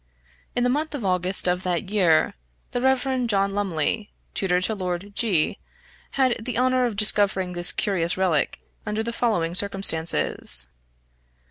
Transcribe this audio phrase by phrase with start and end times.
[0.55, 2.33] In the month of August of that year,
[2.71, 3.27] the Rev.
[3.27, 5.59] John Lumley, tutor to Lord G,
[6.17, 10.65] had the honor of discovering this curious relic under the following circumstances.